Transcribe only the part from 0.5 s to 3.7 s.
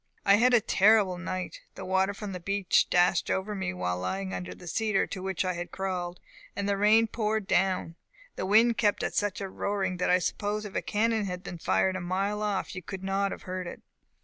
a terrible night. The water from the beach dashed over